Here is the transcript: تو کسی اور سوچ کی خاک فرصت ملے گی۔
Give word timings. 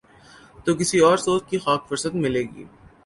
تو 0.63 0.69
کسی 0.79 0.99
اور 0.99 1.17
سوچ 1.17 1.41
کی 1.49 1.57
خاک 1.63 1.81
فرصت 1.89 2.13
ملے 2.23 2.43
گی۔ 2.43 2.63